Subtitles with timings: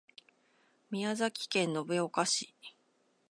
[0.89, 2.55] 宮崎県延岡市